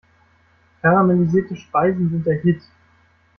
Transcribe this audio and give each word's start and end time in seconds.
Karamellisierte 0.81 1.55
Speisen 1.55 2.09
sind 2.09 2.25
der 2.25 2.39
Hit! 2.41 2.63